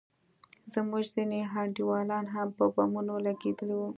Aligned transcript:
زموږ 0.73 1.03
ځينې 1.13 1.39
انډيوالان 1.59 2.25
هم 2.35 2.47
په 2.57 2.63
بمونو 2.75 3.13
لگېدلي 3.25 3.75
وو. 3.77 3.89